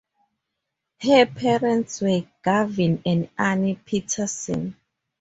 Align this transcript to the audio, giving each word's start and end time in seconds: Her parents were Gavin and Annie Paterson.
Her 1.03 1.27
parents 1.27 2.01
were 2.01 2.25
Gavin 2.43 3.03
and 3.05 3.29
Annie 3.37 3.75
Paterson. 3.85 4.75